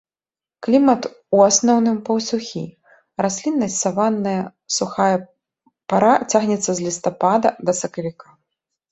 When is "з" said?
6.79-6.87